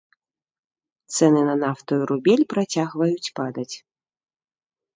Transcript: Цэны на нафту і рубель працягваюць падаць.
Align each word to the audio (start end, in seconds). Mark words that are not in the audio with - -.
Цэны 1.17 1.41
на 1.49 1.55
нафту 1.65 1.91
і 2.01 2.07
рубель 2.13 2.43
працягваюць 2.55 3.33
падаць. 3.41 3.71